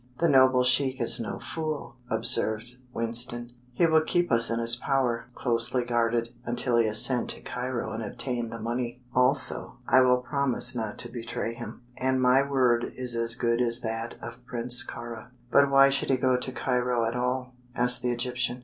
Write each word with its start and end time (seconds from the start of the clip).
"The 0.17 0.27
noble 0.27 0.63
sheik 0.63 0.99
is 0.99 1.19
no 1.19 1.37
fool," 1.37 1.97
observed 2.09 2.71
Winston. 2.91 3.51
"He 3.71 3.85
will 3.85 4.01
keep 4.01 4.31
us 4.31 4.49
in 4.49 4.57
his 4.57 4.75
power, 4.75 5.25
closely 5.35 5.85
guarded, 5.85 6.29
until 6.43 6.77
he 6.77 6.87
has 6.87 6.99
sent 7.05 7.29
to 7.29 7.41
Cairo 7.41 7.91
and 7.91 8.01
obtained 8.01 8.51
the 8.51 8.59
money. 8.59 9.03
Also, 9.13 9.77
I 9.87 10.01
will 10.01 10.23
promise 10.23 10.73
not 10.73 10.97
to 10.97 11.11
betray 11.11 11.53
him, 11.53 11.83
and 11.99 12.19
my 12.19 12.41
word 12.41 12.93
is 12.95 13.13
as 13.15 13.35
good 13.35 13.61
as 13.61 13.81
that 13.81 14.15
of 14.23 14.43
Prince 14.47 14.83
Kāra." 14.83 15.27
"But 15.51 15.69
why 15.69 15.89
should 15.89 16.09
he 16.09 16.17
go 16.17 16.35
to 16.35 16.51
Cairo 16.51 17.05
at 17.05 17.15
all?" 17.15 17.53
asked 17.75 18.01
the 18.01 18.09
Egyptian. 18.11 18.59